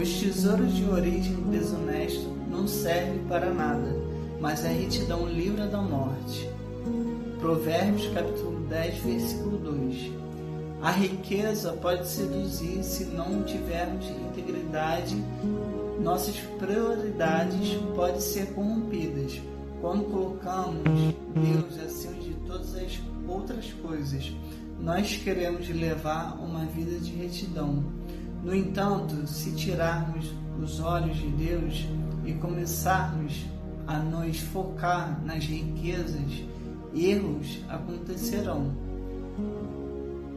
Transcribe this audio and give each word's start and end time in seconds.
Os 0.00 0.14
tesouros 0.14 0.74
de 0.74 0.88
origem 0.88 1.34
desonesta 1.50 2.26
não 2.50 2.66
servem 2.66 3.22
para 3.28 3.52
nada, 3.52 3.94
mas 4.40 4.64
a 4.64 4.68
retidão 4.68 5.28
livra 5.28 5.66
da 5.66 5.76
morte. 5.76 6.48
Provérbios 7.38 8.10
capítulo 8.14 8.60
10, 8.66 8.98
versículo 9.00 9.58
2. 9.58 10.10
A 10.80 10.90
riqueza 10.90 11.74
pode 11.74 12.08
seduzir 12.08 12.82
se 12.82 13.04
não 13.04 13.42
tivermos 13.42 14.06
integridade. 14.08 15.22
Nossas 16.02 16.36
prioridades 16.58 17.74
podem 17.94 18.22
ser 18.22 18.54
corrompidas 18.54 19.38
quando 19.82 20.04
colocamos 20.04 20.82
Deus 21.34 21.78
acima 21.78 22.14
de 22.14 22.32
todas 22.46 22.74
as 22.74 22.98
outras 23.28 23.70
coisas. 23.82 24.32
Nós 24.80 25.14
queremos 25.14 25.68
levar 25.68 26.38
uma 26.40 26.64
vida 26.64 26.98
de 26.98 27.10
retidão. 27.12 27.99
No 28.42 28.54
entanto, 28.54 29.26
se 29.26 29.52
tirarmos 29.52 30.32
os 30.62 30.80
olhos 30.80 31.16
de 31.16 31.28
Deus 31.28 31.86
e 32.24 32.32
começarmos 32.34 33.44
a 33.86 33.98
nos 33.98 34.38
focar 34.38 35.20
nas 35.24 35.44
riquezas, 35.44 36.44
erros 36.94 37.58
acontecerão. 37.68 38.70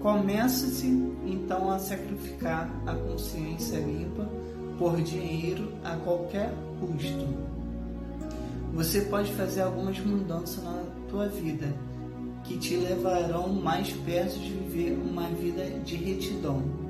Começa-se 0.00 0.86
então 1.26 1.70
a 1.70 1.78
sacrificar 1.78 2.70
a 2.86 2.94
consciência 2.94 3.78
limpa 3.78 4.26
por 4.78 5.00
dinheiro 5.02 5.72
a 5.84 5.96
qualquer 5.96 6.54
custo. 6.80 7.28
Você 8.72 9.02
pode 9.02 9.30
fazer 9.32 9.62
algumas 9.62 9.98
mudanças 9.98 10.64
na 10.64 10.82
tua 11.08 11.28
vida 11.28 11.74
que 12.44 12.56
te 12.56 12.76
levarão 12.76 13.48
mais 13.52 13.92
perto 13.92 14.38
de 14.38 14.52
viver 14.52 14.98
uma 14.98 15.28
vida 15.28 15.68
de 15.80 15.96
retidão. 15.96 16.89